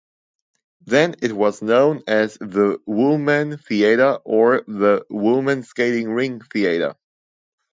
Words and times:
Then 0.83 1.13
it 1.21 1.31
was 1.31 1.61
known 1.61 2.01
as 2.07 2.33
The 2.39 2.79
Wollman 2.87 3.59
Theater 3.63 4.17
or 4.25 4.61
"The 4.67 5.05
Wollman 5.11 5.61
Skating 5.63 6.09
Rink 6.09 6.51
Theater". 6.51 6.95